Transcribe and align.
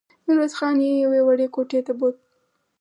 ميرويس 0.25 0.53
خان 0.59 0.75
يې 0.85 0.93
يوې 1.03 1.21
وړې 1.23 1.47
کوټې 1.55 1.79
ته 1.87 1.93
بوت. 1.99 2.15